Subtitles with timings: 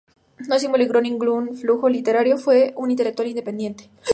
[0.49, 3.91] No se involucró a ningún flujo literario; fue un intelectual independiente.